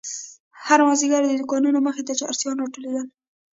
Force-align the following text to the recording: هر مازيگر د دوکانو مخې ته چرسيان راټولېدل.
هر 0.65 0.79
مازيگر 0.87 1.21
د 1.25 1.31
دوکانو 1.39 1.83
مخې 1.87 2.03
ته 2.07 2.13
چرسيان 2.19 2.55
راټولېدل. 2.59 3.07